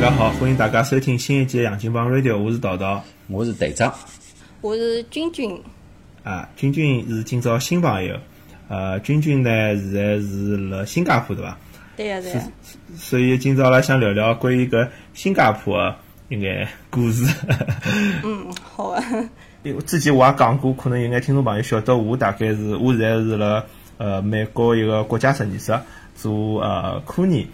[0.00, 3.92] 家好，欢迎大家收听新一季的《杨金帮 Radio》，我是桃桃，我是队长，
[4.60, 5.60] 我是君君。
[6.22, 8.16] 啊，君君是今朝新朋友，
[8.68, 11.58] 呃，君君呢现在是辣新加坡对伐？
[11.96, 12.48] 对呀对呀。
[12.96, 15.96] 所以今朝阿拉想聊聊关于搿新加坡个
[16.28, 17.26] 一眼故事。
[18.22, 19.02] 嗯， 好啊。
[19.64, 23.64] 因为之前我也讲过，可能有眼听众朋友晓得我大概是，我现在是辣
[23.96, 25.76] 呃美国一个国家实验室
[26.14, 27.44] 做呃科研。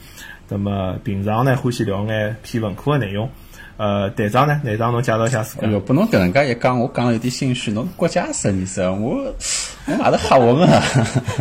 [0.48, 3.28] 那么平常呢，欢喜聊眼偏文科的内容。
[3.76, 5.66] 呃，队长呢，队长侬介绍一下自家。
[5.66, 7.72] 哟，不侬搿能介一讲，我讲了有点心虚。
[7.72, 9.34] 侬国家实验室，我
[9.86, 10.64] 我外头吓我个。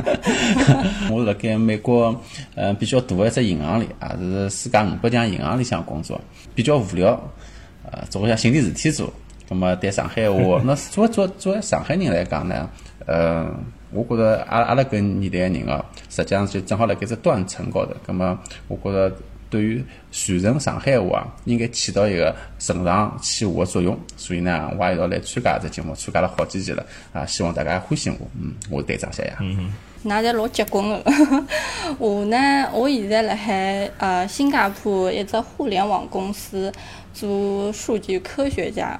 [1.11, 2.19] 我辣盖美国，
[2.55, 6.19] 呃，比较大的一只银行里，也是世界五百强银行里向工作，
[6.55, 7.09] 比较无聊，
[7.83, 9.13] 呃，做一下寻点事体做。
[9.47, 12.67] 那么对上海话，那作作作为上海人来讲呢，
[13.05, 13.53] 呃。
[13.93, 17.93] 我觉着阿阿拉搿年代个人哦，实际上就正好辣盖只断层高头。
[18.05, 18.37] 葛末
[18.67, 19.15] 我觉着
[19.49, 23.95] 对于传承上海话，应该起到一个承上启下个作用。
[24.17, 26.83] 所以呢，我也一道来参加只节目，参加了好几期了。
[27.13, 28.27] 啊，希望大家欢喜我。
[28.41, 29.33] 嗯，我队长谢谢。
[29.39, 29.71] 嗯
[30.05, 31.01] 那侪老结棍个。
[31.97, 36.69] 我呢，我现在辣海呃新加坡一只互联网公司
[37.13, 38.99] 做数据科学家。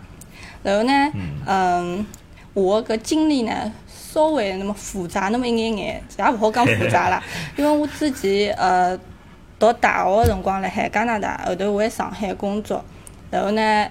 [0.62, 1.12] 然后呢，
[1.46, 2.06] 嗯，
[2.54, 3.70] 我搿经历呢。
[4.14, 7.24] 稍微那么复杂那么一眼眼，也勿好讲复杂啦。
[7.58, 8.96] 因为我之前呃
[9.58, 12.84] 读大学个辰光辣海加拿大，后头回上海工作，
[13.32, 13.88] 然后呢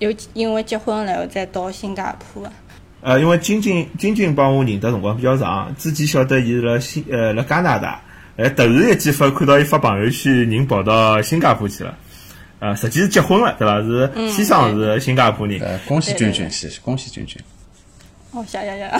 [0.00, 2.50] 又因为结婚然后再到新加坡个。
[3.02, 8.02] 呃，因为君君君君帮我认得辰光比较长，之前晓得伊是辣新呃辣加拿大，
[8.36, 11.94] 哎突然一记发看到伊发朋友圈，人跑到新加坡去了，
[12.58, 13.80] 呃，实际是结婚了，对伐？
[13.80, 15.80] 是先生是新加坡人。
[15.86, 17.40] 恭喜君君，谢谢，恭喜君君。
[18.32, 18.90] 哦，谢谢谢，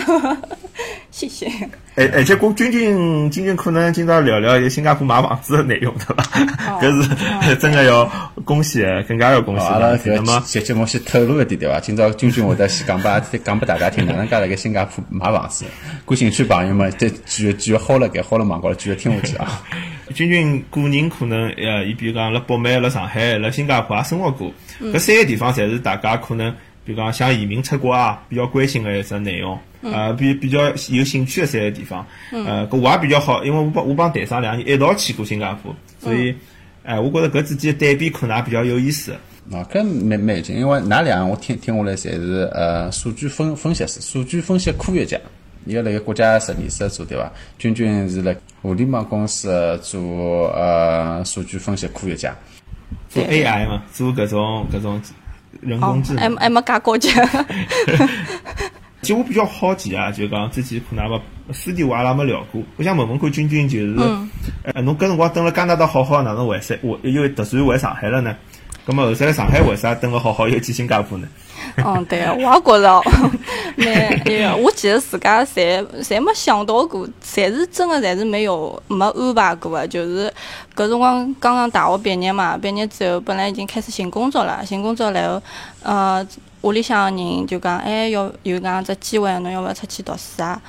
[1.11, 1.47] 谢谢。
[1.95, 6.23] 哎，而且跟君君君君可能今朝聊聊一新加坡买房子的内容，对吧？
[6.81, 7.01] 搿
[7.47, 8.03] 是真的要
[8.43, 9.65] 恭喜，更加要恭喜。
[9.65, 11.79] 阿拉搿么节节目先透露一点，对伐？
[11.79, 15.63] 今朝君君会得先讲拨讲拨大家听，哪能介辣盖新加坡买房子？
[16.05, 19.61] 感兴趣朋友们，再继续继续好了盖好了网高头继续听下去啊。
[20.13, 24.51] 君君个人可能呃，伊比如讲辣北美、辣上海、辣新加坡也生活过，
[24.81, 26.53] 搿三个地方侪是大家可能。
[26.83, 36.35] 比如讲，像移民出国啊，比较关心个一只内容，呃，比比较有兴趣个三个地方，呃，搿我也比较好，因为我帮我帮队长两人一道去过新加坡，所以，
[36.83, 39.13] 哎，我觉着搿之间对比可能也比较有意思。
[39.51, 45.19] 啊，搿蛮蛮有劲，因为哪两个我听听下来，侪是呃数据分分析师、数据分析科学家，
[45.65, 47.31] 伊个辣盖国家实验室做对伐？
[47.59, 52.35] 君君是辣互联网公司做呃数据分析科学家，
[53.09, 54.99] 做 AI 嘛，做搿种搿种。
[55.59, 57.09] 人工智能，还还没介高级。
[59.01, 62.61] 其实我比较好奇啊，就讲之前可能没私底下阿拉没聊过。
[62.77, 63.95] 我想问问看君君，就是，
[64.63, 66.79] 呃，侬搿辰光蹲了加拿大好好，哪能回事？
[66.83, 68.35] 我又突然回上海了呢？
[68.85, 71.27] 咁么后头来上海为啥蹲个好好又去新加坡呢？
[71.83, 73.01] 嗯，对啊，我也觉着，
[73.77, 79.87] 那我其实自家侪侪没想到过，侪是真的，侪是没有没安排过的。
[79.87, 80.31] 就是
[80.75, 85.41] 搿辰光刚刚大学毕业嘛，毕业之后本来已经开始寻工作了，寻工作然后，
[85.83, 86.25] 呃，
[86.61, 90.61] 屋里向人就讲，哎，要有搿样只机会，侬要勿要出去读书啊？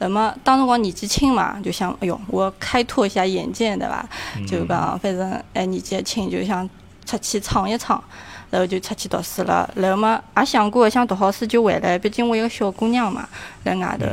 [0.00, 4.04] 那么当辰光年纪轻嘛，就想，哎哟，我开拓一下眼界，对伐？
[4.46, 6.68] 就讲反正哎年纪轻，就想
[7.04, 8.02] 出去闯一闯。
[8.50, 13.28] 然后就出去读书了，然后嘛也想过想读好书就回来，毕竟我一个小姑娘嘛，
[13.62, 14.06] 在外头。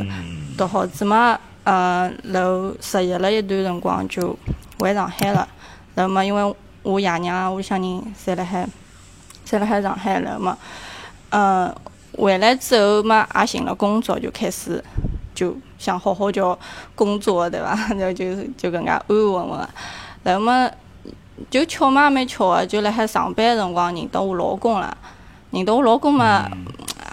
[0.58, 4.38] 读好书嘛，呃，然后实习了一段辰光就
[4.80, 5.48] 回上海了，
[5.94, 8.68] 然后嘛因为我爷娘屋里向人侪辣海，
[9.48, 10.58] 侪辣海上海，然后嘛，
[11.30, 11.74] 呃，
[12.18, 14.84] 回来之后嘛也寻了工作，就开始
[15.34, 16.58] 就想好好叫
[16.94, 17.74] 工作，对伐？
[17.96, 19.70] 然 后就就搿能介安安稳稳，
[20.24, 20.70] 然后嘛。
[21.50, 24.98] 就巧嘛，蛮巧个，就辣海上班辰光认得我老公了。
[25.52, 26.50] 认得我老公嘛，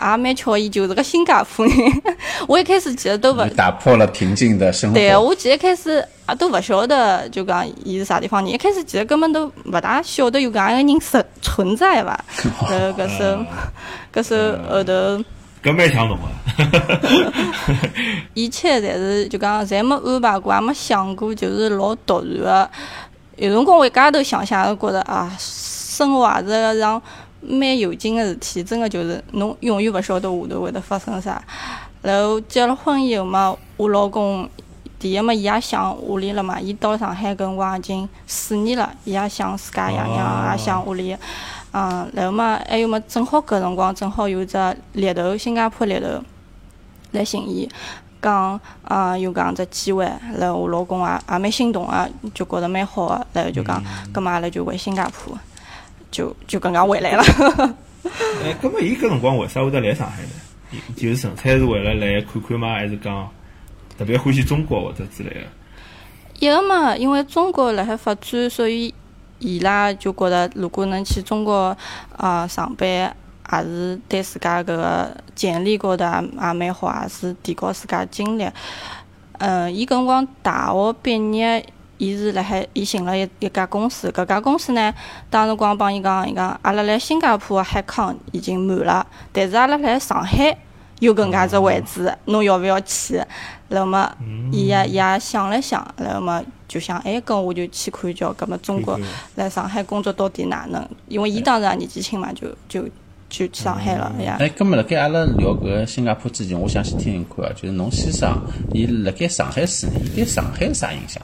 [0.00, 1.76] 也蛮巧，伊就是个新加坡人。
[2.48, 4.94] 我一开始其实都勿打破了平静的生活。
[4.94, 8.52] 对，我其实一开始也都勿晓得，就讲伊是啥地方人。
[8.52, 12.24] 一开始其实根本都勿大晓得有搿样一个人存存在伐。
[12.68, 13.44] 然后搿首，
[14.12, 14.36] 搿首
[14.68, 15.24] 后头。
[15.62, 16.22] 搿蛮像侬个。
[18.34, 22.70] 一切侪是就讲侪没安排过，也没想过，就是老突然个。
[23.36, 27.00] 有辰光我一家头想想，觉着啊，生活也是个桩
[27.40, 31.42] 蛮有劲个事体，真个就是侬永远勿晓得下头会得发生啥。
[32.02, 34.48] 然后结了婚以后嘛，我老公
[34.98, 41.16] 第一嘛，伊也想屋里了嘛，伊到上海搿辰光已经四年了，伊也想自家爷娘，也想屋里。
[41.72, 46.22] 嗯，然后嘛，还有嘛，正好搿辰光正好有只猎头，新加坡猎头
[47.12, 47.68] 来寻伊。
[48.22, 50.08] 讲啊，有搿样只机会，
[50.38, 53.82] 然后我老公也也蛮心动啊，就觉着蛮好个，然后就讲，
[54.12, 55.36] 葛末阿拉就回新加坡。
[56.10, 57.22] 就就刚刚回来了。
[58.44, 60.78] 哎，搿么伊搿辰光为啥会得来上海呢？
[60.94, 62.74] 就是纯粹是为了来看看吗？
[62.74, 63.28] 还是讲
[63.98, 65.40] 特别欢喜中国或者之类的？
[66.38, 68.92] 一个嘛，因为中国辣海发展，所以
[69.38, 71.74] 伊拉就觉着如果能去中国
[72.16, 73.16] 啊、上班，
[73.50, 78.48] 也是对自家搿个简历高头也也蛮好，也是提高自家经历。
[79.38, 81.66] 嗯，伊搿辰光大学毕业，
[81.98, 84.94] 伊是辣海伊寻了一一家公司，搿家公司呢，
[85.30, 90.56] 当时光帮伊讲，伊讲阿拉辣新加坡个海康已经满了，但是阿拉辣上海
[91.00, 93.20] 有搿能介只位置，侬要勿要去？
[93.68, 94.08] 那么，
[94.52, 100.86] 伊也伊也想了想，然后么就想，哎，搿我就去看叫，搿么中国看看来上海工作到底哪能？
[101.08, 102.90] 因为伊当时也年纪轻嘛，就就就
[103.32, 104.36] 去上海了呀。
[104.38, 108.38] 哎，葛么辣盖阿拉聊搿个新加坡之前，我想先听听看啊，就是侬先生，
[108.74, 111.20] 伊辣盖上海四年，伊对上海有啥印象？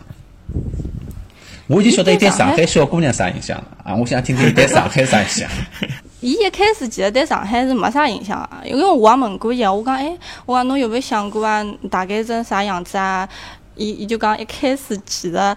[1.66, 5.50] 我已经晓得伊对上海小姑娘啥印象了啊，我想听听伊对上海啥印象。
[6.20, 10.16] 伊一开始其实对上海是没啥印象啊，因为我也问过伊啊，我讲哎，
[10.46, 13.28] 我讲侬有没有想过啊，大概成啥样子啊？
[13.76, 15.56] 伊伊就讲一开始其实，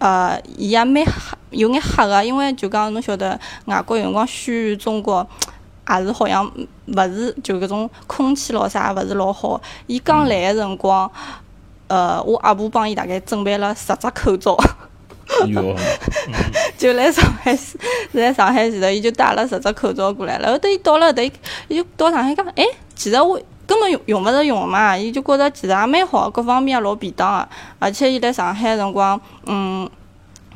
[0.00, 1.12] 呃，伊也蛮黑，
[1.50, 5.24] 有眼黑个，因为就讲侬晓得外国有辰光宣传中国。
[5.88, 6.48] 也是好像
[6.86, 9.60] 勿是就搿种空气咾啥勿是老好。
[9.88, 11.10] 伊刚来个辰光，
[11.88, 14.56] 呃，我阿婆帮伊大概准备了十只口罩。
[15.48, 15.74] 哟，
[16.78, 17.76] 就来上海市，
[18.12, 21.32] 来上海前头，伊就带了十只口罩过来，了后头伊到了，等伊
[21.66, 22.64] 伊就到上海讲，哎，
[22.94, 29.88] 其实我根本用用勿着用嘛，伊就觉着其实也蛮好，各方面也老便当个，而且伊来上海辰光，嗯，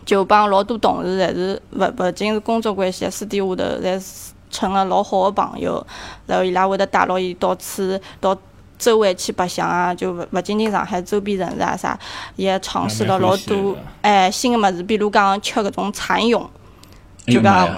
[0.04, 5.86] 就帮老多同事侪是勿勿仅是工作关系，私底下头侪是成了老好个朋友，
[6.26, 8.36] 然后伊拉会得带牢伊到处到。
[8.76, 11.96] 周围去白相啊，就勿勿仅仅上海周边城市啊啥，
[12.34, 16.44] 也尝试了老多哎新个物事，比如讲吃搿种蚕蛹，
[17.26, 17.68] 就讲，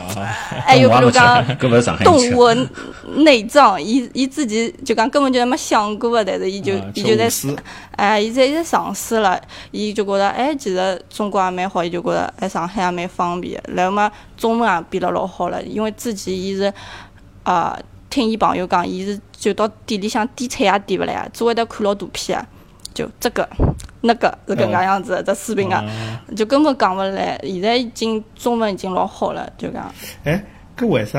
[0.64, 1.44] 还有比如讲
[2.04, 2.52] 动物
[3.22, 7.28] 内脏，伊伊自己就讲根本就没想过个，但是伊就伊就在，
[7.92, 9.40] 哎，伊在伊在尝试了，
[9.70, 16.72] 伊就觉着哎，其实中国也蛮好，伊就觉着哎上海也蛮方便，然后嘛中文也变了老好了，因为之前伊是
[17.42, 17.78] 啊。
[18.08, 22.46] 听伊朋友讲，伊是就到店里向点菜也点勿来啊，只会得看牢图片啊，
[22.94, 23.46] 就这个
[24.06, 25.84] 那个是搿能介样子，这水平啊，
[26.36, 27.38] 就根本讲勿来。
[27.42, 29.92] 现在已经中文已经老好了，就讲。
[30.24, 30.42] 哎，
[30.76, 31.18] 搿为啥？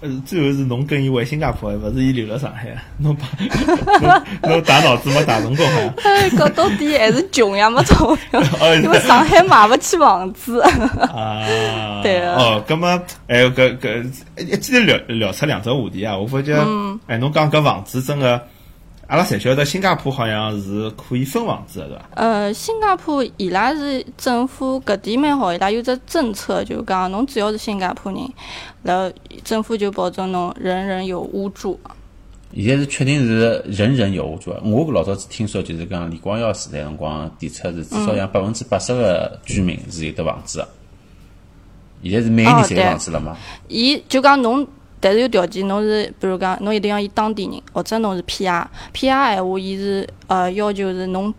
[0.00, 2.68] 呃，最后是侬跟伊回新加坡，勿是伊留辣上海？
[2.98, 3.26] 侬把
[4.48, 5.92] 侬大脑子没打成功啊？
[6.04, 8.40] 哎，搿到底还是穷呀，没钞票，
[8.80, 10.60] 因为上海买勿起房子。
[10.60, 12.36] 啊，对啊。
[12.38, 12.88] 哦，葛末
[13.26, 16.16] 哎，搿搿一记头聊聊出两只话题啊！
[16.16, 16.54] 我发觉，
[17.08, 18.40] 哎，侬讲搿房子真个。
[19.08, 22.04] 阿拉侪晓得，新加坡好像是可以分房子的，对伐？
[22.14, 28.20] 呃，新加坡伊拉是政府搿点蛮好，伊拉有只政策，就讲侬只要是新加坡人，
[28.82, 29.10] 然后
[29.42, 31.80] 政府就保证侬人人有屋住。
[32.54, 34.54] 现在是确定是人人有屋住。
[34.62, 40.68] 我老早子听说就是讲李光耀时代辰光提出是至少像百分之八十个居民是有得房子的。
[42.02, 43.34] 现在是每年侪有房子了吗？
[43.68, 44.68] 伊就讲侬。
[45.00, 49.34] 但是有条件，侬是比如讲，侬一定要伊当地人，或者侬是 P.R.，P.R.
[49.34, 51.32] 闲话，伊是呃要求是侬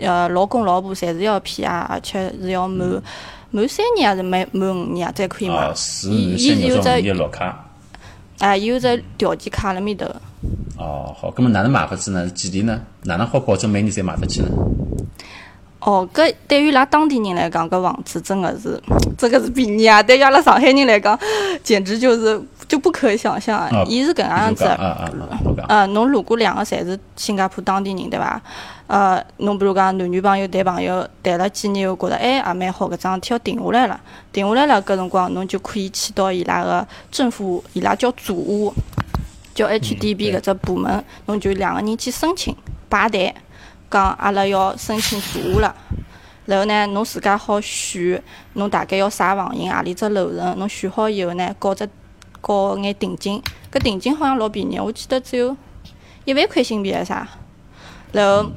[0.00, 2.88] 呃老公老婆侪是要 P.R.，而且是要满
[3.50, 5.72] 满三年还是满满五年啊，才可以买。
[6.04, 7.70] 伊伊是有只绿卡。
[8.38, 10.06] 哎，有只条件卡辣面头。
[10.76, 12.28] 哦，好，葛末哪能买法子呢？
[12.30, 12.80] 几钿呢？
[13.04, 14.48] 哪能好保证每年侪买得起呢？
[15.78, 18.82] 哦，搿对于拉当地人来讲，搿房子真个是，
[19.16, 20.02] 这个是便宜啊！
[20.02, 21.16] 对于阿拉上海人来讲，
[21.62, 22.42] 简直就是
[22.74, 23.84] 就不可想象啊！
[23.86, 24.64] 伊是搿样子，
[25.68, 28.42] 呃，侬如果两个侪是新加坡当地人，对伐？
[28.88, 34.00] 呃，侬比如讲男女朋友谈朋友谈了几年，后觉着哎也蛮好，搿桩事体要定下来了，
[34.32, 38.74] 定下来了，搿辰光侬就可以去到伊拉个政府，伊拉叫组屋，
[39.54, 42.56] 叫 HDB 搿只部门，侬就两个人去申请
[42.90, 43.32] 排队。
[43.88, 45.72] 讲阿拉要申请住屋了，
[46.46, 48.20] 然后呢，侬自家好选，
[48.54, 51.88] 侬大概要啥房型，何里只楼层，侬选好以后呢，搞只
[52.46, 55.56] 交眼定金，搿定金好像老便宜，我记得只有
[56.24, 57.26] 一万块新币还是啥，
[58.12, 58.50] 然后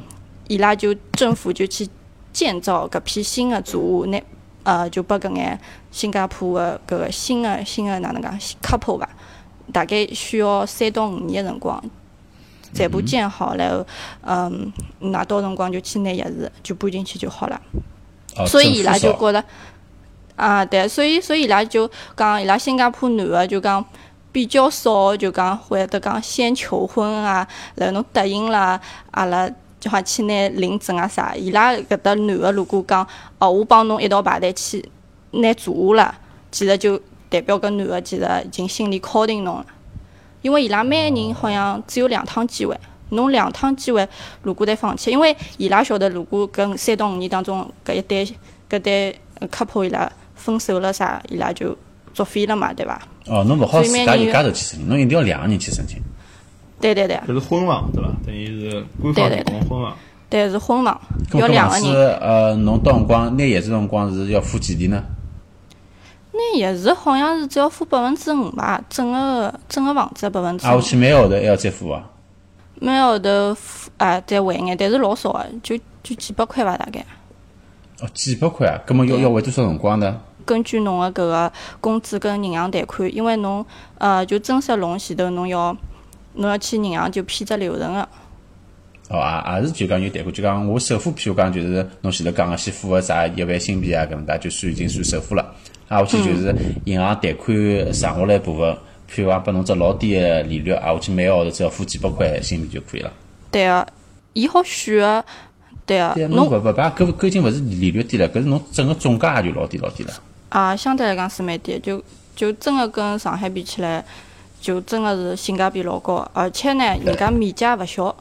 [0.48, 1.88] 伊拉就政府就去
[2.34, 4.22] 建造搿批新的住屋，拿
[4.63, 5.60] 呃就拨搿眼
[5.91, 9.08] 新加坡的搿个新的新的哪能讲 couple 吧，
[9.72, 11.84] 大概需要三到五年的辰光。
[12.74, 13.88] 全部建好，然后，
[14.22, 17.60] 嗯，拿到辰光就去拿钥匙，就搬进去就好了。
[18.46, 19.44] 所以伊拉就觉得，
[20.38, 23.84] 啊，对，所以所以伊拉就讲，伊拉新加坡男的就讲
[24.32, 28.79] 比较少，就讲会得讲先求婚啊，然后侬答应了，
[29.12, 31.36] 阿拉就好去拿领证啊啥。
[31.36, 33.06] 伊拉搿搭男的如果讲，
[33.39, 34.88] 哦，我帮侬一道排队去
[35.32, 36.15] 拿住屋了，
[36.51, 39.65] 其实就代表搿男个其实已经心里敲定侬了，
[40.44, 42.79] 因为伊拉每个人好像只有两趟机会，
[43.10, 44.08] 侬两趟机会
[44.44, 48.24] 如果侪放弃，因为伊拉晓得如果搿三到五年当中搿一对
[48.70, 49.20] 搿对
[49.51, 51.75] couple 伊拉分手了啥，伊拉就
[52.13, 53.01] 作废了嘛，对伐？
[53.25, 56.01] 哦，侬勿好自家一家头去申请，侬一定要两个人去申请。
[56.79, 58.10] 对对对，搿是婚房对伐？
[58.25, 59.98] 等于是官方提供婚房。
[60.29, 61.01] 对是婚房，
[61.34, 62.17] 要两个人。
[62.20, 65.03] 呃，侬到辰光拿叶子辰光是要付几钿呢？
[66.34, 72.03] 那也是好像是只要付百分之五吧，整个整个房子的百分之啊，我五，去每个号头还要再付啊？
[72.75, 77.03] 每个号头付啊再还眼，但是老少个，就就几百块吧大概。
[78.00, 78.80] 哦，几百块啊？
[78.86, 80.22] 葛么要要还多少辰光呢？
[80.46, 81.51] 根据侬个搿个
[81.82, 83.66] 工资跟银行贷款，因为侬
[83.98, 85.75] 呃就增设龙前头侬要
[86.36, 88.08] 侬要去银行就批只流程个，
[89.10, 95.44] 哦，也也是就讲有贷款，就讲我首付，譬如讲就是侬前头讲个先付个啥一万新币啊，搿能介就算已经算首付了。
[95.89, 97.58] 啊，下去就是银行贷款
[97.92, 98.72] 剩下来一部分，
[99.12, 103.12] 譬如讲拨侬只老低个利率，啊，下去每个号头只要付几百块新币就可以了。
[103.50, 103.88] 对个，
[104.34, 105.25] 伊好选个
[105.88, 110.13] 对啊，，侬侬勿勿把搿搿已经勿是利率低了，搿是侬整个总价也就老低老低了。
[110.50, 112.03] 啊相对来讲是蛮低，就
[112.36, 114.03] 就真个跟上海比起来，
[114.62, 118.15] 就真个是性价比老高，而且呢人家面积也勿小。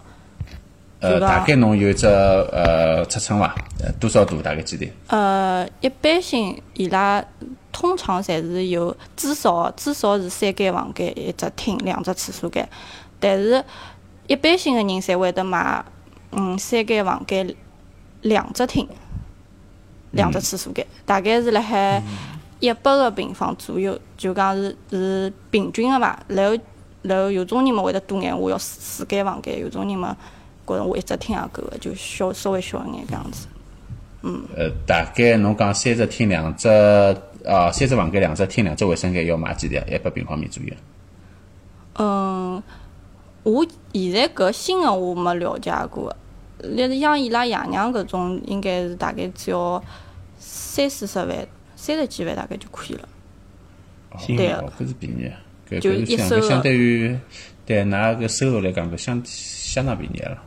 [1.00, 3.54] 呃，大概侬有一只呃尺寸伐？
[3.80, 4.40] 呃多少度？
[4.40, 4.88] 大概几钿？
[5.08, 7.22] 呃，一般性伊拉
[7.70, 12.66] 通常侪是有至少至少是三间房间，一只厅，两只厕所间。
[13.20, 13.62] 但是
[14.26, 15.84] 一般性个人侪会得买，
[16.36, 17.54] 嗯，三间房间，
[18.20, 18.86] 两只厅，
[20.10, 22.02] 两只厕所间，大概是辣海
[22.60, 26.22] 一百个平方左右，就讲是是平均个伐。
[26.28, 26.56] 然后
[27.02, 30.16] 然后有种人嘛会得多眼，我要四四间房间；有种人嘛
[30.66, 33.46] 觉着我一只厅也够个，就小稍微小一眼搿样子。
[34.22, 36.68] 嗯呃，大概侬讲三只厅，两只
[37.46, 39.86] 啊，三只房间，两只厅，两只卫生间要买几钿啊？
[39.88, 40.74] 一百平方米左右。
[41.98, 42.62] 嗯，
[43.44, 43.64] 我
[43.94, 46.14] 现在搿新个我没了解过，
[46.62, 49.82] 例如像伊拉爷娘搿种，应该是大概只要
[50.38, 53.08] 三四十万、三十几万大概就可以了。
[54.18, 55.30] 新对哦，搿是便宜，
[55.68, 57.18] 搿就搿相搿相对于
[57.66, 60.42] 对㑚搿收入来讲，搿相相当便宜了。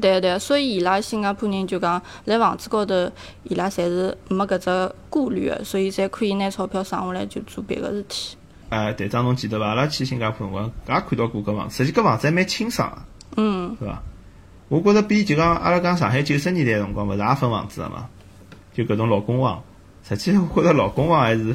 [0.00, 3.10] 对对，所以伊拉新加坡人就讲，辣房子高头，
[3.44, 8.36] 伊拉侪是没搿只顾虑个，所以才可以拿钞票省下来就做别个事体。
[8.68, 9.68] 哎，队长侬记得伐？
[9.68, 12.98] 阿拉去新加坡辰光也看到过搿房子，实际搿房子还蛮清爽个，
[13.42, 14.02] 嗯，是伐？
[14.68, 18.06] 我觉着比就讲阿拉讲上海九十年代辰光勿是也分房子个嘛，
[18.74, 19.62] 就搿种老公房。
[20.06, 21.54] 实际我觉着老公房还是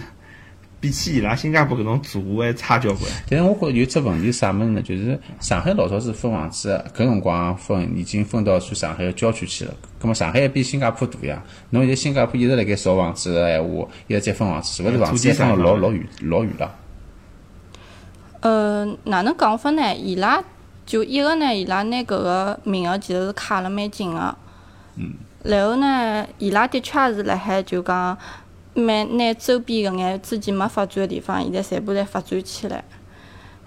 [0.79, 3.01] 比起伊拉新加坡搿种组还差交关。
[3.29, 4.81] 但是我觉着有只问题是啥物事呢？
[4.81, 9.73] 就是上海老早是分房子，搿辰光分已经分到算上海个郊区去了。
[9.99, 11.41] 葛末上海比新加坡大呀。
[11.69, 16.75] 侬现在新加坡一直辣盖造房子个闲话，一直在分房子，是勿是房子分了老老远老远了？
[18.41, 19.95] 呃，哪能讲法呢？
[19.95, 20.43] 伊拉
[20.85, 24.35] 就一个呢，伊拉拿搿个名额其实是卡了蛮紧个。
[24.95, 25.13] 嗯。
[25.43, 28.17] 然后呢，伊拉的确也是辣海就讲，
[28.73, 32.83] 蛮拿周边搿眼之前没发展个地方，现在全部侪发展起来。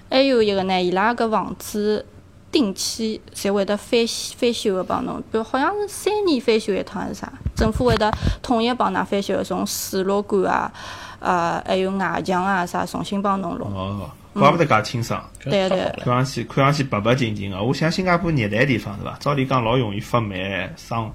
[0.09, 2.05] 还有一个呢，伊拉搿房子
[2.51, 4.01] 定期侪会得翻
[4.37, 7.31] 翻修个帮侬，比如好像是三年翻修一趟是啥？
[7.55, 10.73] 政府会得统一帮㑚翻修，从水路管啊，
[11.19, 14.09] 呃，还有外墙啊啥，重新帮侬弄。
[14.39, 17.63] 怪不得介清爽，对对看上去看上去白白净净个。
[17.63, 19.17] 我想新加坡热带地方对伐？
[19.19, 21.11] 照理讲老容易发霉、生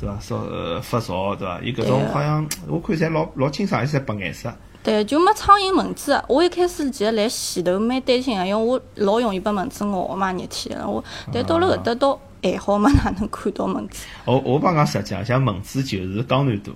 [0.00, 0.16] 对伐？
[0.20, 1.60] 烧呃发潮对伐？
[1.62, 4.52] 伊搿种好像我看侪老老清爽，而且侪白颜色。
[4.82, 6.22] 对，就没苍蝇蚊子。
[6.28, 10.78] 我一开始其实来前头蛮担心个，因为我老容易被蚊子咬个嘛，热天。
[10.80, 14.06] 我但到了搿搭倒还好嘛，哪能看到蚊子？
[14.24, 16.72] 我我帮讲实际，像蚊子就是江南多，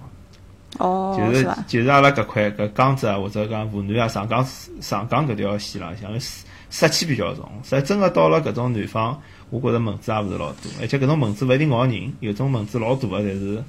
[0.79, 1.49] 哦，就是？
[1.67, 4.45] 就是阿拉搿块搿江浙啊，或者讲湖南啊、上江
[4.81, 7.49] 上江搿条线浪向，湿湿气比较重。
[7.62, 13.62] 所以真个到了搿种南方，我觉着蚊子也勿是老多，而且搿种蚊子勿一定咬人，有种蚊子老大个，但是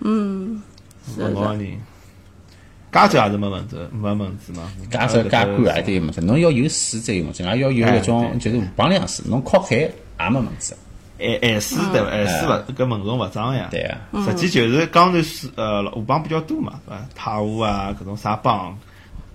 [0.00, 0.62] 嗯，
[1.14, 1.64] 是勿咬是。
[1.64, 1.78] 人。
[2.92, 4.68] 加州也是没蚊子，没蚊子嘛。
[4.90, 10.76] 加州加管也得有蚊子，侬要有水才有蚊子，也要有哎搿种就是河浜凉水，侬靠海也没蚊子。
[11.20, 12.10] 海海水对伐？
[12.10, 13.68] 还是勿搿蚊虫勿长呀。
[13.70, 17.06] 对啊，实际就是江南水呃河浜比较多嘛，对伐？
[17.14, 18.76] 太湖啊，搿种啥帮，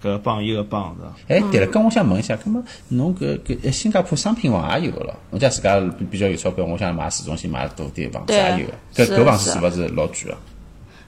[0.03, 1.35] 搿帮伊个帮是伐？
[1.35, 5.13] 哎，对了，跟我想问一下，葛么侬搿搿新加坡商品房也有个咯？
[5.31, 8.73] 侬家自家比比较有钞票，我想买市中心买大点房子也有个。
[8.93, 10.37] 搿是搿房子是是勿是老贵啊？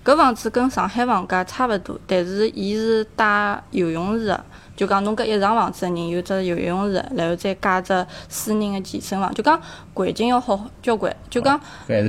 [0.07, 9.61] 搿房子跟上海房价差勿多，但是伊是带游泳池个，就讲侬搿一幢房子的人有只游泳池，然后再加只私人个健身房，就讲
[9.93, 11.13] 环境要好交关。
[11.29, 11.59] 就讲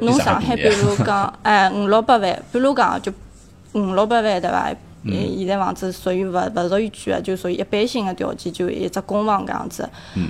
[0.01, 3.13] 侬上海比如讲，哎五六百万，比如讲就
[3.73, 4.73] 五六百万对伐？
[5.11, 9.89] 现在房子属于勿勿属于居啊，就属于一般性个条件，就一只公房搿样子。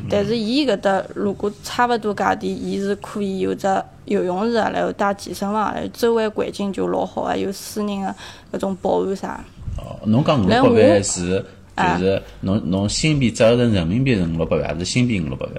[0.08, 3.66] 但是伊搿搭如果差勿多价钿，伊是可以有只
[4.04, 8.14] 游泳池，然后带健身房，然后周围环境就老好啊，有私人个
[8.52, 9.44] 搿种保安啥。
[9.76, 11.44] 哦，侬讲五六百万是
[11.76, 15.54] 就是侬侬新币折合成人民币是五六百万，还是新币五六百万？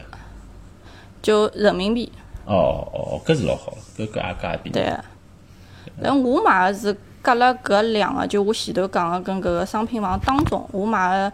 [1.21, 2.11] 就人民币。
[2.45, 4.71] 哦哦，搿是老好，搿搿也搿也便宜。
[4.71, 4.93] 对，
[6.01, 11.33] 然后我买个是隔了搿两个，就我前头讲个跟搿个商品房当中，我买个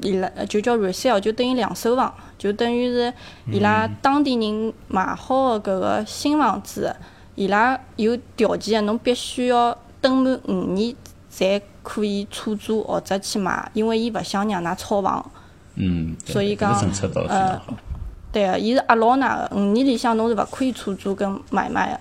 [0.00, 3.12] 伊拉就叫 resale，就等于两手房，就等于是
[3.50, 6.94] 伊拉当地人买好个搿个新房子，
[7.34, 10.94] 伊拉有条件个，侬必须要等满五年
[11.28, 15.30] 才可以出租或者去买，因为伊勿想让㑚炒房。
[15.76, 17.74] 嗯，所以讲搿个政策倒是非常好。
[18.32, 22.00] 对个，伊是压牢㑚个，五年里向侬是勿可以出租跟买卖个，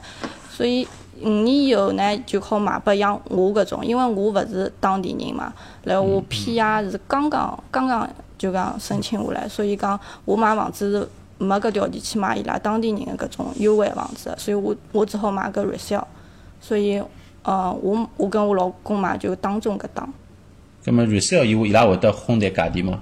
[0.50, 0.88] 所以
[1.22, 16.04] 五年以后呢就好卖拨像我搿种，因为我勿是当地人嘛，然后我 PR 是刚刚刚刚就讲申请下来，所以讲我买房子是没搿条件去买伊拉当地人的搿种优惠房子，所以我我只好买搿 resale，
[16.60, 17.02] 所以
[17.44, 20.12] 呃我我跟我老公买就当中搿档。
[20.86, 23.00] 葛末 resale 以后伊拉会得哄抬价钿吗？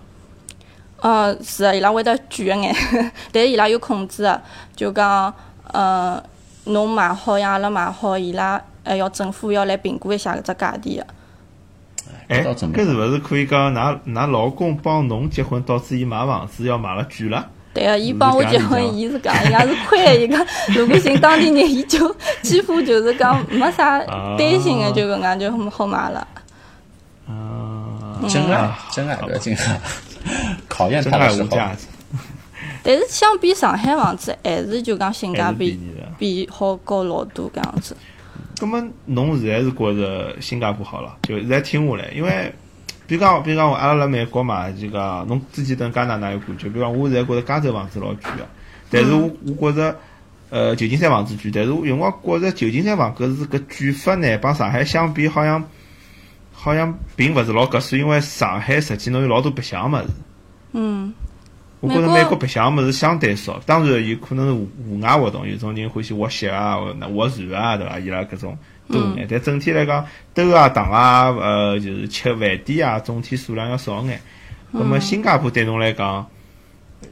[1.00, 2.76] 呃，是啊，伊拉会得贵一眼，
[3.32, 4.42] 但是伊拉有控制个，
[4.76, 5.32] 就讲
[5.72, 6.22] 呃，
[6.68, 11.06] 侬买好呀，阿拉买好，伊拉还要政府要来评估一下搿只价钿个。
[12.30, 17.48] 哎，搿是勿是可以讲，㑚㑚老公帮侬结婚，导致伊买房子要买了贵了？
[17.74, 20.46] 对个，伊帮我结婚，伊是讲伊也是亏个，伊讲
[20.76, 24.00] 如果寻当地人，伊就几乎就是讲没啥
[24.38, 26.28] 担心个，就搿样就好买了。
[27.28, 29.78] 啊，真爱啊，真爱不要紧啊，
[30.68, 31.50] 考验他的时候。
[32.88, 35.78] 但是相比上海房子，还是就讲性价比
[36.18, 37.94] 比好高老多搿样子。
[38.58, 41.18] 葛么侬现在是觉着新加坡好了？
[41.24, 42.50] 就现在听下来，因为
[43.06, 48.48] 比如讲，比如讲，阿拉辣美国嘛，就讲侬之前等加拿大有感觉，比如讲，我现在觉着加州房子老贵个，
[48.90, 49.94] 但是我我觉着。
[50.50, 55.62] 呃，旧金山房子贵，但是我有辰光觉着旧金山房搿是搿贵法呢，帮上海相比，好像
[56.54, 60.06] 好像并勿是老合算，因为上海实际侬有老多白相物事。
[60.72, 61.14] 嗯，
[61.80, 68.00] 我觉着美国白相物事相对少，当然有可能是户户外活动，有种人欢喜滑雪啊、滑滑船啊，对伐？
[68.00, 68.58] 伊拉搿种
[68.90, 74.20] 多眼，但整体来讲，兜啊、荡啊，呃，就是吃饭店啊，总体数量要少眼。
[74.72, 76.26] 那么新加坡对侬来讲，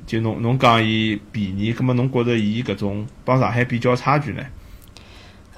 [0.07, 4.43] 就侬侬讲伊便宜，葛么侬觉着伊搿种帮上海比较差距呢？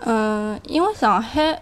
[0.02, 1.58] 嗯，因为上海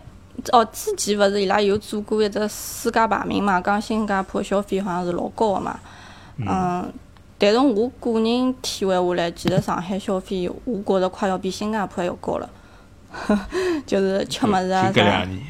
[0.52, 5.80] 哦，之前勿是伊拉有做过一只世界排名嘛，讲新加坡消费好像是老高个嘛。
[6.38, 6.92] 嗯，
[7.38, 12.50] 但是我个人体会下来，其实上海消费，我觉着快要比新加坡还要高了。
[13.88, 15.42] 就是吃么子啊啥搿两，年，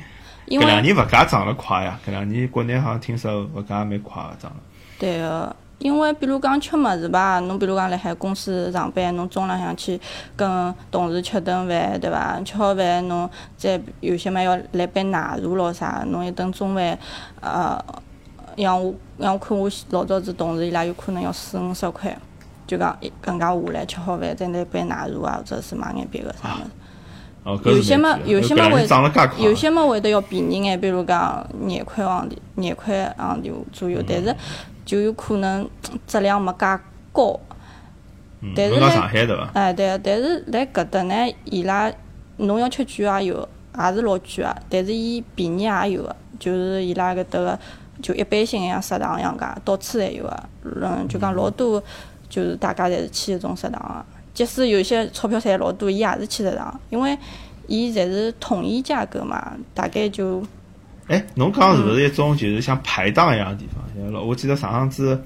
[0.46, 4.58] 因为搿两年物价涨了快呀，搿两年国内好像听说物价也蛮快个涨了。
[5.00, 10.00] 对个，因为比如讲吃物事吧，侬比如讲辣海公司上班，侬中浪向去
[10.36, 12.40] 跟同事吃顿饭，对伐？
[12.46, 16.98] 吃好饭侬再有些嘛要来杯奶茶咯啥，侬一顿中饭，
[17.42, 17.84] 呃，
[18.58, 22.18] 像我像我看我老早子同事伊拉有可能要四五十块，
[22.66, 26.72] 就讲一搿能介下来吃好饭再拿杯奶茶啊，或者是买眼别个啥物事。
[27.44, 28.88] 哦，有些嘛有些嘛会
[29.38, 34.36] 有些嘛会得要便宜眼，比如讲廿块行钿、廿块行钿左右，但是
[34.84, 35.70] 就有可能
[36.08, 36.66] 质量没介
[37.12, 37.40] 高。
[38.56, 39.50] 但是呢？
[39.54, 41.14] 哎，对，但是辣搿搭呢，
[41.46, 41.92] 伊拉
[42.38, 47.60] 侬要吃贵也有，也是老贵个，但是伊便宜也有个，就是伊拉搿搭个
[48.02, 50.44] 就一般性像食堂一样介，到处侪有个，
[50.82, 51.82] 嗯，就讲老多
[52.30, 57.18] 就是大家侪是去搿种食堂个，即使有些钞票赚老多，伊也是去食堂，因为
[57.68, 60.44] 伊侪是统一价格嘛，大概就
[61.08, 63.84] 哎，侬讲是勿是一种就是像排档一样的地方？
[63.96, 65.24] 像老我记得上趟子，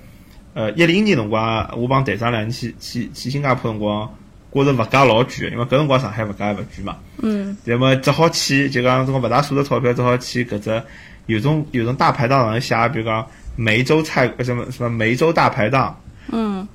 [0.53, 4.13] 呃，一零年辰光，我帮队长两人去去去新加坡辰光，
[4.51, 6.97] 觉着物价老贵的，因为搿辰光上海物价还勿贵嘛。
[7.21, 10.83] 嗯那么只好去，就讲辰光勿大数的钞票，只好去搿只
[11.29, 15.95] 有种有种大排档上写，比如讲梅州菜呃什么什么梅州大排档，
[16.31, 16.67] 嗯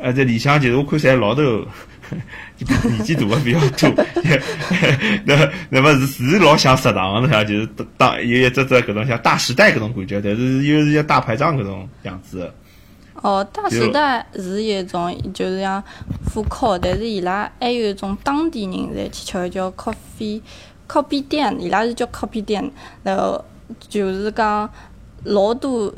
[0.00, 1.42] 呃，这里向其实我看侪老头，
[2.88, 4.04] 年纪大的比较多。
[5.24, 12.54] 那那么是是老像食堂个，啥就是当有一只只搿种像大时代搿种感觉，但是又是一大排档搿种样子的。
[13.22, 15.82] 哦，大时代是一种就是像
[16.26, 20.40] 副烤，但是伊拉还有一种当地人侪去吃的叫 coffee
[20.88, 22.68] coffee 店，伊拉是叫 coffee 店，
[23.04, 23.42] 然后
[23.88, 24.68] 就是讲
[25.24, 25.92] 老多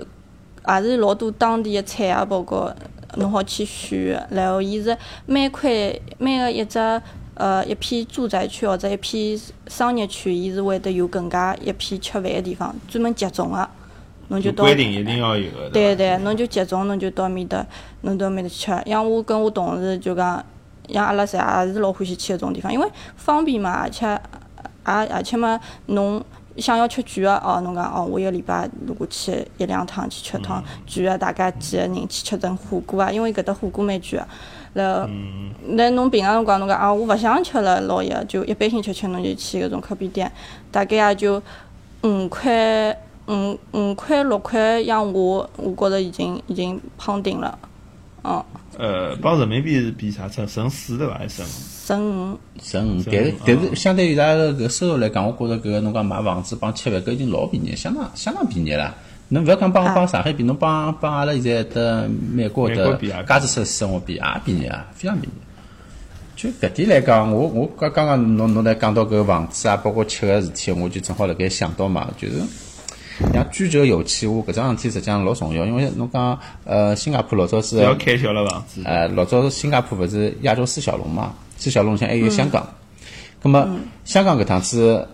[0.68, 2.74] 也是老多当地的菜啊，包括
[3.16, 5.70] 侬好去选的，然后伊是每块
[6.18, 6.78] 每个一只
[7.34, 13.68] 呃一片住宅区或者一片商业区，伊是会得有更加一片吃饭的地方，专门集中个，
[14.28, 15.68] 侬就到规定一定要有个。
[15.70, 17.64] 对对侬就集中，侬就到面搭，
[18.02, 18.72] 侬到面搭吃。
[18.86, 20.44] 像我跟我同事就讲，
[20.88, 24.20] 像阿拉侪也是老欢喜去搿种地方，因为方便嘛，而且也
[24.86, 26.24] 而且嘛，侬
[26.56, 34.26] 想要吃贵个哦，侬讲哦，我一个礼拜如果去一两趟去吃趟贵个，大概几个人去吃顿火锅啊，因为搿搭火锅蛮贵个。
[34.74, 35.08] 然后，
[35.68, 40.30] 那侬平常辰光侬讲啊，我勿想吃了，老爷就一般性吃吃，侬就去搿种咖啡店，
[40.72, 41.40] 大概也就
[42.02, 42.96] 五块
[43.28, 47.56] 五五块六块，像我我觉着已经已经胖顶了，
[48.24, 48.44] 嗯，
[48.76, 51.18] 呃，帮人民币是比啥乘乘四对伐？
[51.18, 51.42] 还是
[51.86, 52.38] 乘？
[52.62, 58.94] 乘五，乘五，乘但是但是相对于伊拉个搿收入来讲，我觉着搿个侬讲买房子帮吃饭搿已经老便宜，相当相当便宜了。
[59.28, 65.32] 侬勿要讲帮啊帮上海比，侬帮帮阿拉现在的美国的美国比也价值生生活比也便宜啊，非常便宜。
[66.36, 72.34] 就搿点来讲，我我刚刚刚侬侬来讲到搿个房子啊，包括吃个事体，我就正好辣盖想到嘛，就是
[73.32, 78.82] 像居者有其屋搿桩事体实际上老重要，因为侬讲呃新加坡老早是不要开销了房子。
[78.84, 81.32] 呃，老早新加坡勿是亚洲四小龙嘛？
[81.64, 82.68] 四小龙里向还有香港。
[83.42, 83.68] 咁么、
[84.04, 85.08] 香港搿趟子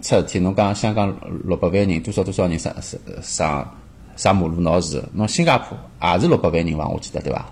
[0.00, 3.76] 出事体，侬讲香港六百万人，多少多少人上上上
[4.16, 6.88] 上马路闹事，侬新加坡也是六百万人伐？
[6.88, 7.46] 我记得对伐？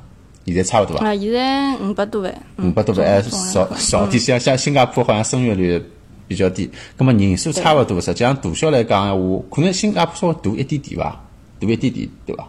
[0.46, 1.06] 现在差勿多伐？
[1.06, 5.82] 啊，现在五百多万，嗯五百多万，还总总少少点，像像新加坡好像生育率
[6.26, 11.20] 比较低，咁么人数差勿多，实际上大小来讲闲话，可能新加坡稍微大一点点伐，
[11.60, 12.48] 大一点点，对伐？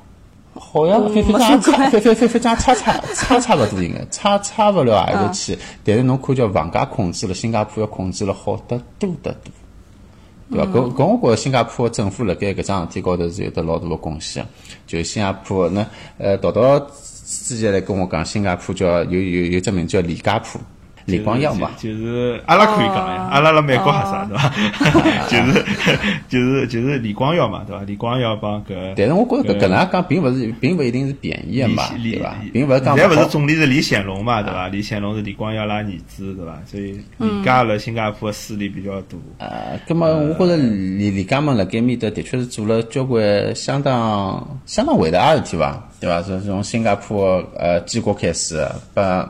[0.59, 5.57] 好像非非常差，非非非非常差差差差勿多应该，差差勿了何里头去。
[5.83, 9.53] 但是侬看叫房价控制了，新加坡要控制了好得多得多。
[10.51, 10.65] 对伐？
[10.65, 14.45] 搿搿我觉着新加坡政府辣盖搿桩事体高头是有得老大个贡献。
[14.85, 15.85] 就新加坡那
[16.17, 16.79] 呃，道道
[17.25, 20.59] 之前来跟我讲，新加坡叫有有有只名叫李家坡，
[21.05, 21.71] 李光耀嘛。
[21.77, 24.51] 就就是阿拉可以讲呀，阿拉辣美国吓啥对伐？
[25.27, 25.65] 就是
[26.27, 27.83] 就是就是李光耀嘛对伐？
[27.83, 32.35] 李光耀帮搿，但是我觉着搿搿能样讲，并勿是并勿一定是贬义个嘛，对伐？
[32.53, 33.25] 并勿是讲现在勿是。
[33.29, 34.67] 总理是李显龙嘛对伐？
[34.67, 36.59] 李显龙是李光耀拉儿子对伐？
[36.65, 39.17] 所以李家辣新加坡势力比较大。
[39.37, 46.21] 呃，葛么我觉着李李家们辣盖面搭的确是做了交关相当相当伟大个事体伐，对伐？
[46.21, 49.29] 从从新加坡呃建国开始，把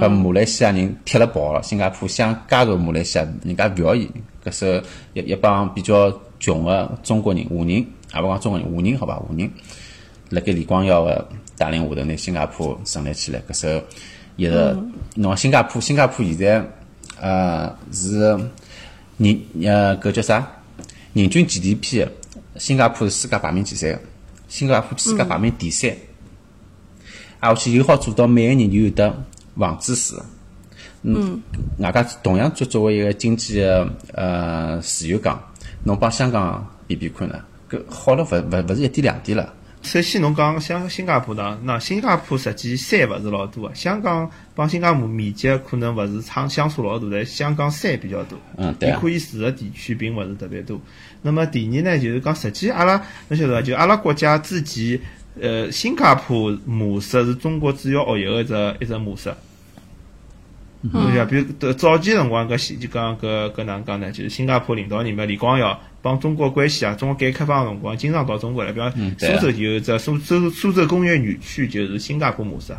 [0.00, 4.08] 把马来西亚人踢了跑了，新加坡想加入马来西亚，人家勿要伊，
[4.44, 9.16] 搿时候一一帮比较穷个中国人、华人，也勿讲中国人，华人好伐？
[9.16, 9.50] 华人
[10.30, 13.82] 辣盖李光耀个带领下头，拿新加坡成立起来，搿时候
[14.36, 14.76] 一直
[15.14, 16.64] 侬讲新加坡，新加坡现在
[17.20, 18.18] 呃是
[19.18, 20.46] 人呃搿叫啥？
[21.12, 22.06] 人均 GDP，
[22.56, 24.00] 新加坡是世界排名前三个，
[24.48, 25.90] 新加坡世界排名第三，
[27.38, 29.24] 啊，而且又好做到每个人又有得
[29.56, 30.22] 房子住。
[31.02, 31.40] 嗯，
[31.78, 35.38] 外加同样作作为一个经济个呃自由港，
[35.84, 39.52] 侬帮香港比比看呢，搿好了勿勿勿是一点两点了。
[39.82, 50.80] 首先，侬讲像新加坡呢，那新加坡实际山勿是老多个，香港帮新加坡面积可能勿是差相差老大，但香港山比较多，嗯对啊你可以住个地区并勿是特别多。
[51.20, 52.96] 那么第二呢，就是讲实际阿拉
[53.28, 53.60] 侬晓得伐？
[53.60, 54.98] 就阿拉国家之前，
[55.40, 59.32] 呃，新加坡模式是中国主要学习个一只一只模式。
[60.92, 64.12] 嗯像比如呃早期辰光搿新就讲搿搿哪能讲呢？
[64.12, 72.74] 就是新加坡领导人嘛，李光耀帮中国关系啊，中国改革开放个辰光，经常到中国来，比方苏州就有只苏苏苏州工业园区，就是新加坡模式。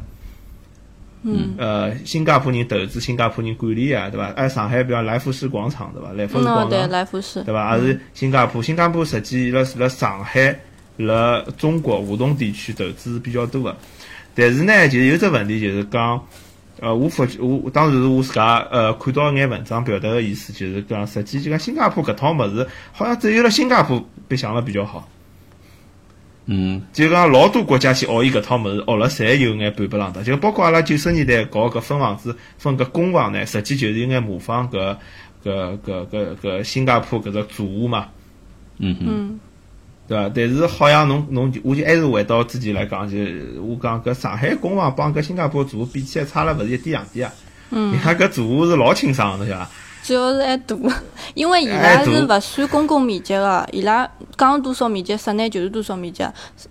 [1.24, 4.28] 嗯，呃，新加坡人投资，新加坡人管理啊，对伐？
[4.34, 6.14] 哎，上海比方来福士广场，对伐？
[6.14, 7.76] 来福士广场，来福士，对伐？
[7.76, 10.60] 也是新加坡，新加坡实际辣辣上海、
[10.98, 13.76] 辣中国华东地区投资是比较多个。
[14.34, 16.22] 但是呢，就是有只问题，就是讲，
[16.80, 25.10] 呃，我发觉我当然是我自家呃看到一眼文章表达个意思，就是讲实际就讲新加坡搿套物事，好像只有辣新加坡白想了比较好。
[26.48, 30.24] 嗯，就讲老多国家去学伊搿套物事，学了侪有眼半不浪当。
[30.24, 34.96] 就包括阿拉九十年代搞搿分房子、分搿公房呢，实际就是有眼模仿搿
[35.44, 38.10] 搿搿搿搿新加坡搿只组屋嘛，
[38.78, 39.40] 嗯，嗯，
[40.08, 40.32] 对伐？
[40.36, 43.18] 但是好像侬侬就我就还是回到之前来讲，就
[43.62, 47.34] 我讲搿上海公房帮搿新加坡组屋比起来，差了勿是一点两点啊。
[47.72, 49.70] 嗯，你看搿住屋是老清爽的，晓得伐？
[50.04, 50.76] 主要是还大，
[51.34, 56.24] 因为伊拉是勿算公共面积个，伊拉讲多少面积，室内就是多少面积，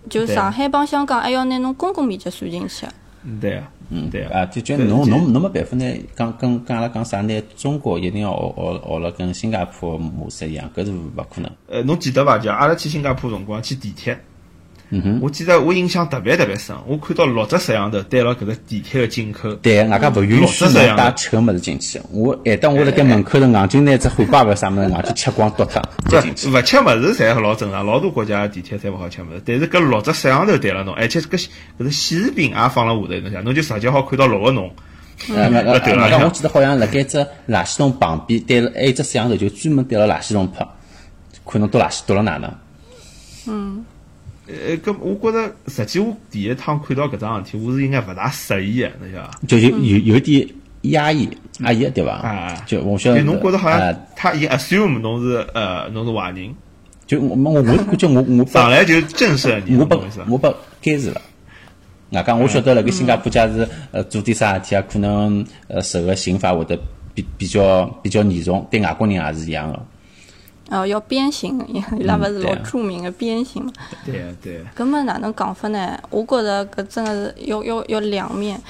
[0.09, 2.87] 就上海帮香港还要拿侬公共面积算进去。
[3.25, 4.41] 嗯，对啊，嗯，对啊。
[4.41, 5.85] 啊，就就侬侬侬没办法呢，
[6.17, 7.43] 讲跟跟阿拉讲啥呢？
[7.57, 11.51] 中国一定要学学学了跟新加坡模式一样，搿是勿可能。
[11.69, 12.39] 呃，侬记得伐？
[12.39, 14.19] 就阿拉去新加坡辰光去地铁，
[15.21, 19.53] 我记得我印象特别特别深，我看到六只摄像头对牢搿个地铁个进口。
[19.55, 22.01] 对，外加勿允许侬带吃个物事进去。
[22.13, 25.83] 我一旦我辣盖门口头硬劲拿只汉堡包啥物事硬劲吃光丢脱。
[26.07, 29.43] 勿吃物事侪老正常，老多国家地铁侪勿好吃物事。
[29.45, 34.71] 但是搿六只摄像头对了侬，而且搿搿个显示屏也放辣下头，侬想，侬就直接好看到六个侬。
[35.29, 35.73] 呃，那那
[36.09, 37.19] 那，我记得好像辣盖只
[37.49, 40.67] 垃圾桶旁边对了，还有只摄像头，就专门对了垃圾桶拍，
[41.45, 42.55] 看侬倒垃圾倒了哪能。
[43.49, 43.85] 嗯。
[44.47, 49.41] 呃，搿我觉着，实际我第一趟看到搿桩事体，我是应该勿大适意个，侬晓得伐？
[49.49, 50.47] 就有有有点
[50.83, 51.29] 压抑，
[51.61, 52.13] 压抑对伐？
[52.13, 53.23] 啊，就我晓得。
[53.23, 56.55] 侬觉着好像他伊 assume 侬是呃侬是坏人，
[57.07, 61.23] 就我我我感觉我我上来就震慑你，我不我不监视了。
[62.11, 66.79] 外加我晓得辣盖新加坡假是呃做点啥事体啊，可能呃受个刑罚会得
[67.15, 69.73] 比比较比较严重，对外国人也是一样
[70.69, 70.79] 个。
[70.79, 73.73] 哦，要鞭刑，伊拉勿是老著名个鞭刑嘛？
[74.05, 74.65] 对对。
[74.77, 75.99] 搿么哪能讲法呢？
[76.11, 78.61] 我觉着搿真个是要要要两面。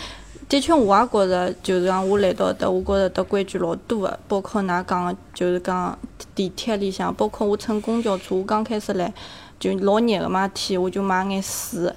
[0.49, 5.99] 的确，我也觉着，就是讲我来到迭，我觉着迭规矩老多个，包括㑚讲个，就是讲
[6.35, 9.13] 地铁里向，包括我乘公交车，我刚开始来
[9.59, 11.91] 就老热个嘛天，我就买眼水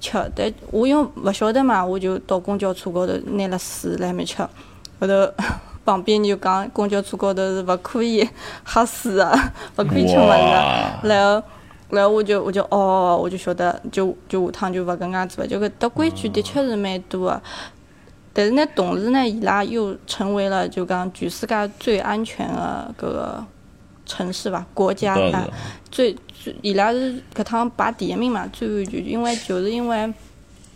[0.00, 0.12] 吃。
[0.34, 4.42] 但我因为勿晓得嘛，我就到公交车高头拿了水来面吃，
[5.00, 5.32] 后头。
[5.84, 8.28] 旁边就讲，公交车高头是勿可以
[8.64, 9.38] 喝水 的，
[9.76, 11.08] 勿可以吃物事。
[11.08, 11.42] 然后，
[11.90, 15.46] 然后我就我就哦，我就晓得，就就下趟就勿搿样子了。
[15.46, 17.42] 就搿搭规矩的确是蛮多的，
[18.32, 23.44] 但是呢，同时呢，伊拉又成为了就讲全世界最安全的搿个
[24.06, 25.46] 城市吧，国家啊，
[25.90, 30.12] 最最伊拉是搿趟排第一名嘛，最安全，因为就是因为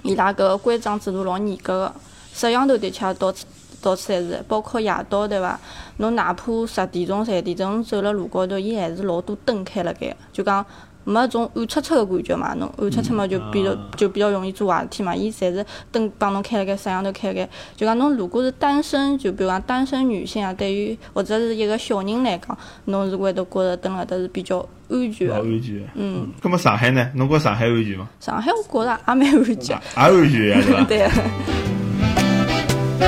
[0.03, 1.95] 伊拉搿个规章制度老严格个，
[2.33, 3.33] 摄像头的确到
[3.81, 3.89] 处。
[3.89, 5.59] 到处侪是，包括夜到对伐？
[5.99, 10.65] 侬哪怕十点钟、十一点钟走辣路高头，伊还是老多灯开辣盖，就讲
[11.05, 12.55] 没种暗漆漆个感觉嘛。
[12.55, 15.15] 侬暗漆漆嘛，就比较就比较容易做坏事体嘛。
[15.15, 17.49] 伊侪是灯帮侬开辣盖，摄像头开辣盖。
[17.77, 24.59] 就讲侬如果是单身，就比如讲单身女性啊，对于或者是一个小人来讲，侬是会得觉着蹲辣搭是比较
[24.91, 25.29] 安全。
[25.29, 25.89] 老安全。
[25.95, 26.29] 嗯。
[26.43, 27.11] 那么上海呢？
[27.15, 28.09] 侬觉上海安全吗？
[28.21, 29.57] 上海我觉着也蛮安全。
[29.67, 30.85] 也安全呀？
[30.89, 31.09] 对。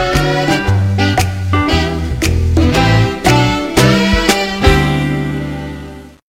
[0.00, 0.69] Thank you.